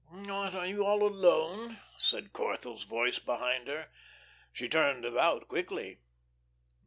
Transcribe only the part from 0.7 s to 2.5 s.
are all alone?" said